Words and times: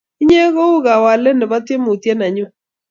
inye 0.21 0.43
ko 0.53 0.63
u 0.77 0.83
kawalet 0.85 1.35
nebo 1.37 1.55
tiemutiet 1.65 2.17
ne 2.17 2.27
nyun 2.35 2.51